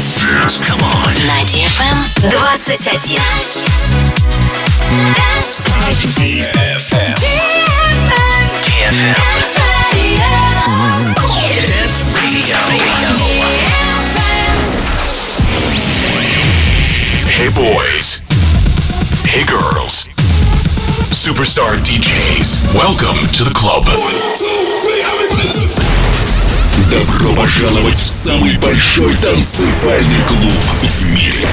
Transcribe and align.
dance. 0.00 0.16
dance. 0.16 0.60
Come 0.60 0.80
on. 0.80 1.12
На 1.26 1.44
DFM 1.44 1.98
21. 2.24 2.56
DFM. 6.10 7.20
Hey 17.28 17.50
boys. 17.50 18.20
Hey 19.26 19.44
girls. 19.44 20.08
Superstar 21.12 21.76
DJs. 21.78 22.74
Welcome 22.74 23.16
to 23.36 23.44
the 23.44 23.52
club. 23.52 23.84
Добро 26.90 27.32
пожаловать 27.34 27.98
в 27.98 28.10
самый 28.10 28.58
большой 28.58 29.14
танцевальный 29.16 30.24
клуб 30.26 30.52
в 30.82 31.02
мире. 31.06 31.46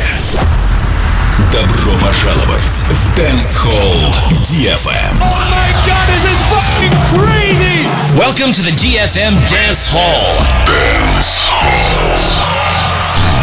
Добро 1.53 1.93
пожаловать 1.99 2.85
в 2.89 3.15
Dance 3.15 3.55
Hall 3.63 3.99
DFM. 4.41 5.21
Oh 5.21 5.45
my 5.51 5.71
god, 5.85 6.07
this 6.09 6.25
is 6.25 6.39
fucking 6.49 6.97
crazy! 7.11 7.85
Welcome 8.17 8.51
to 8.51 8.63
the 8.63 8.71
DFM 8.71 9.37
Dance 9.47 9.87
Hall. 9.91 10.39
Dance 10.65 11.43
Hall. 11.45 12.17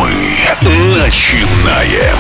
Мы 0.00 0.48
начинаем. 0.96 2.18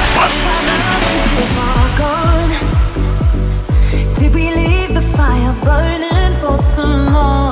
Did 4.20 4.32
we 4.32 4.54
leave 4.54 4.94
the 4.94 5.02
fire 5.16 5.52
burning 5.64 6.32
for 6.40 6.58
too 6.76 7.10
long? 7.12 7.43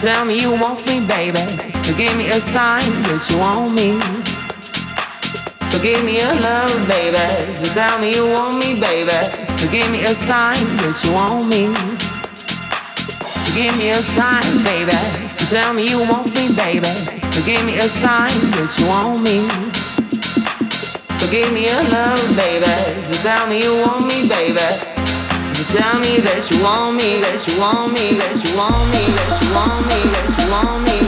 So 0.00 0.06
tell 0.06 0.24
me 0.26 0.40
you 0.40 0.52
want 0.52 0.86
me, 0.86 1.04
baby. 1.04 1.40
So 1.72 1.92
give 1.96 2.16
me 2.16 2.28
a 2.28 2.38
sign 2.38 2.86
that 3.10 3.26
you 3.30 3.38
want 3.38 3.74
me. 3.74 3.98
So 5.66 5.82
give 5.82 6.04
me 6.04 6.20
a 6.20 6.34
love, 6.38 6.70
baby. 6.86 7.18
Just 7.58 7.74
tell 7.74 7.98
me 7.98 8.14
you 8.14 8.30
want 8.30 8.62
me, 8.62 8.78
baby. 8.78 9.10
So 9.58 9.68
give 9.72 9.90
me 9.90 10.04
a 10.04 10.14
sign 10.14 10.54
that 10.86 11.02
you 11.02 11.12
want 11.14 11.50
me. 11.50 11.74
So 13.26 13.50
give 13.58 13.76
me 13.76 13.90
a 13.90 13.98
sign, 13.98 14.46
baby. 14.62 14.94
So 15.26 15.44
tell 15.50 15.74
me 15.74 15.90
you 15.90 15.98
want 15.98 16.30
me, 16.30 16.54
baby. 16.54 16.86
So 17.18 17.44
give 17.44 17.64
me 17.66 17.78
a 17.78 17.88
sign 17.90 18.30
that 18.54 18.70
you 18.78 18.86
want 18.86 19.22
me. 19.26 19.50
So 21.18 21.26
give 21.28 21.52
me 21.52 21.66
a 21.66 21.82
love, 21.90 22.22
baby. 22.38 22.70
Just 23.02 23.24
tell 23.24 23.48
me 23.48 23.62
you 23.62 23.74
want 23.82 24.06
me, 24.06 24.28
baby. 24.28 24.87
Just 25.68 25.82
tell 25.82 26.00
me 26.00 26.16
that 26.24 26.50
you 26.50 26.62
want 26.62 26.96
me, 26.96 27.20
that 27.20 27.46
you 27.46 27.60
want 27.60 27.92
me, 27.92 28.16
that 28.16 28.40
you 28.40 28.56
want 28.56 28.80
me, 28.88 29.04
that 29.12 29.36
you 29.36 29.52
want 29.52 29.84
me, 29.84 30.00
that 30.16 30.32
you 30.40 30.48
want 30.48 30.80
me, 30.80 30.88
that 30.88 30.96
you 30.96 30.96
want 30.96 31.07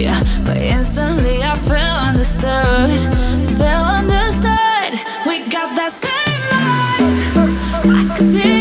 tell 0.00 0.44
but 0.44 0.56
instantly 0.56 1.42
I 1.42 1.54
feel 1.58 1.76
understood. 1.76 2.88
Feel 3.58 3.84
understood. 4.00 4.92
We 5.26 5.40
got 5.50 5.76
that 5.76 5.92
same 5.92 6.42
mind. 6.50 8.10
I 8.10 8.16
can 8.16 8.26
see. 8.26 8.51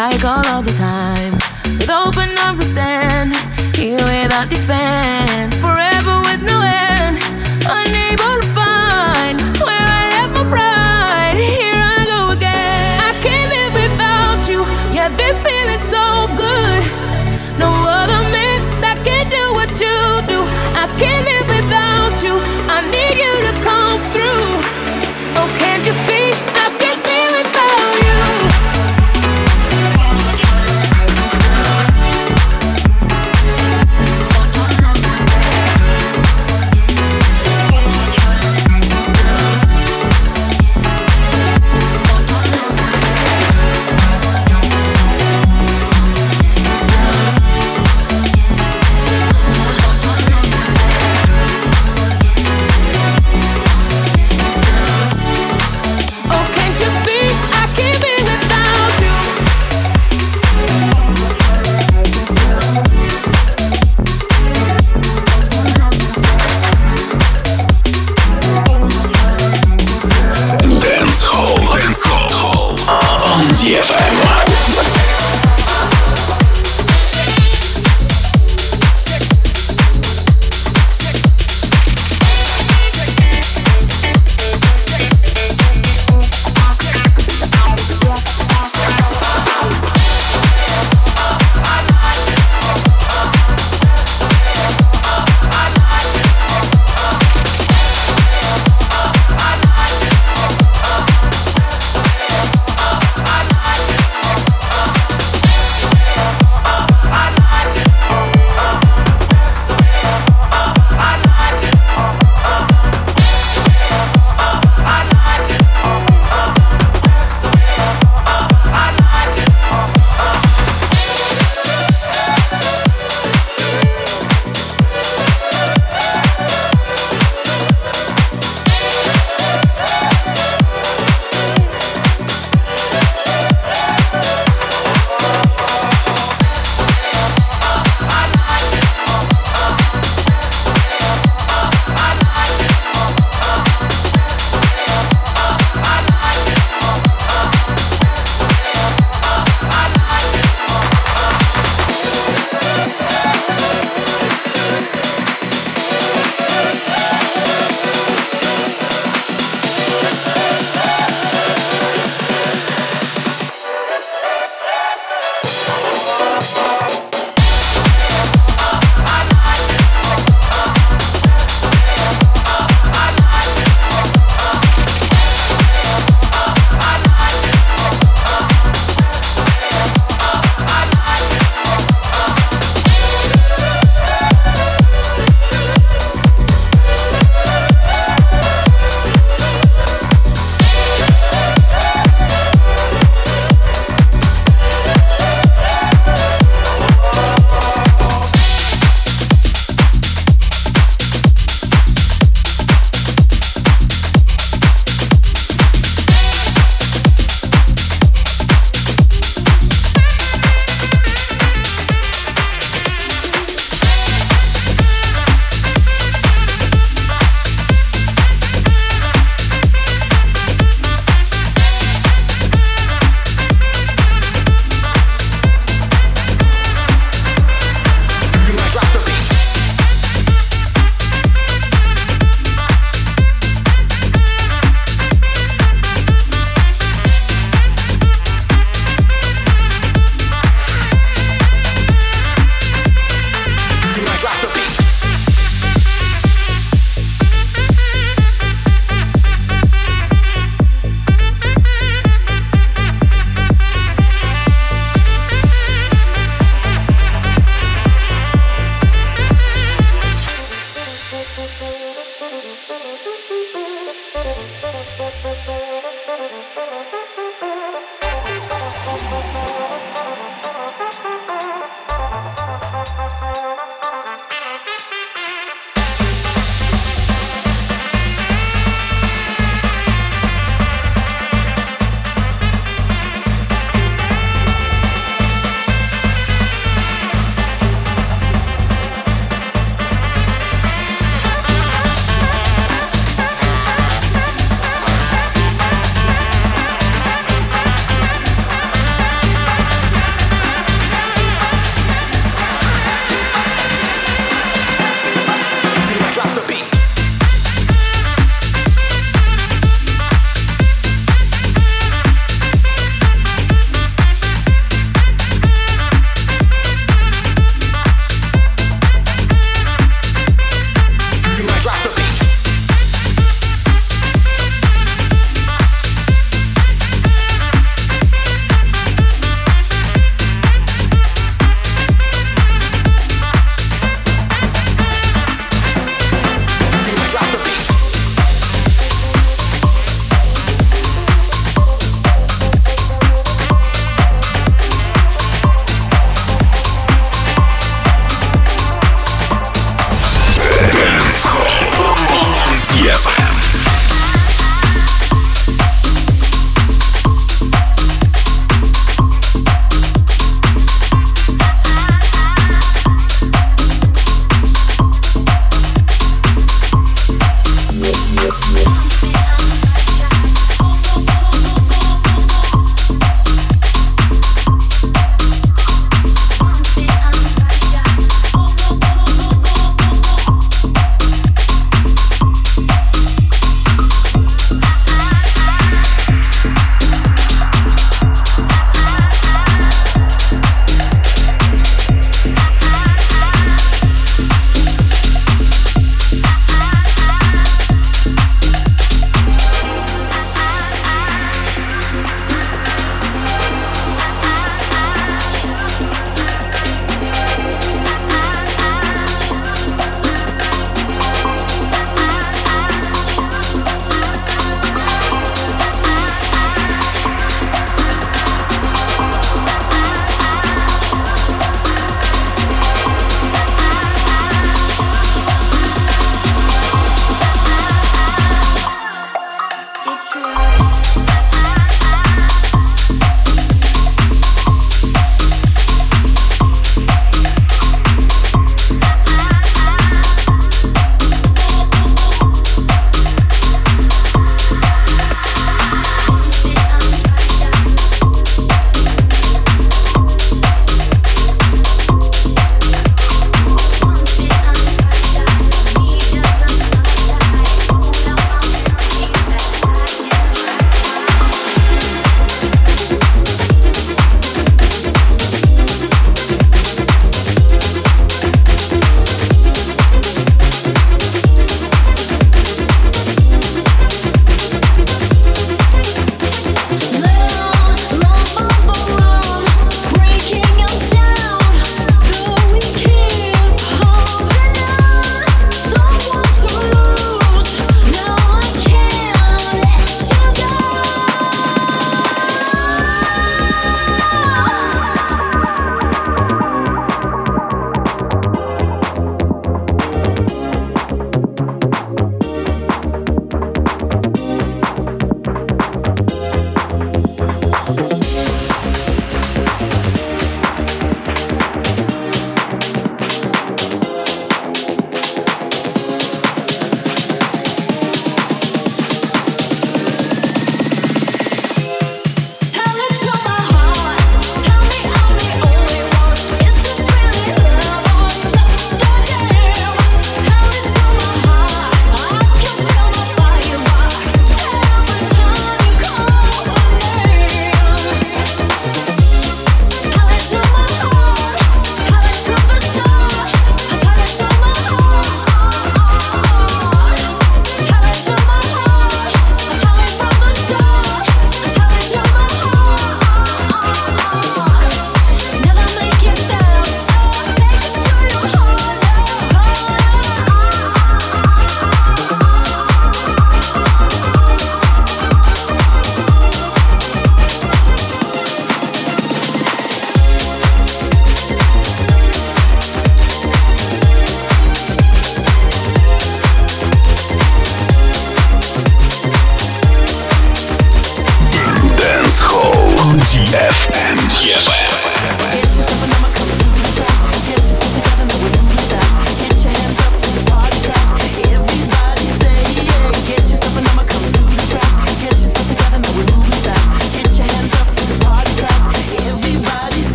like 0.00 0.24
all 0.24 0.46
of 0.46 0.69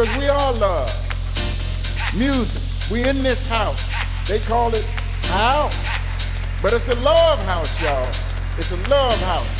because 0.00 0.16
we 0.16 0.28
all 0.28 0.54
love 0.54 0.90
music. 2.14 2.62
We 2.90 3.06
in 3.06 3.22
this 3.22 3.46
house. 3.46 3.86
They 4.26 4.38
call 4.38 4.74
it 4.74 4.84
house. 5.24 5.76
But 6.62 6.72
it's 6.72 6.88
a 6.88 6.94
love 7.00 7.38
house, 7.40 7.80
y'all. 7.82 8.08
It's 8.56 8.72
a 8.72 8.88
love 8.88 9.20
house. 9.20 9.59